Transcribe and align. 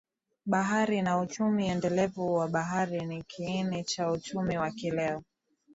Bahari 0.51 1.01
na 1.01 1.17
uchumi 1.19 1.67
endelevu 1.73 2.33
wa 2.33 2.47
bahari 2.47 3.05
ni 3.05 3.23
kiini 3.23 3.83
cha 3.83 4.11
uchumi 4.11 4.57
wa 4.57 4.71
kileo 4.71 5.23